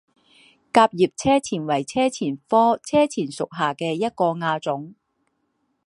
[0.73, 4.95] 革叶车前为车前科车前属下的一个亚种。